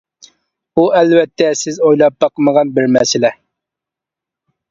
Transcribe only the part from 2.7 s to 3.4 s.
بىر مەسىلە.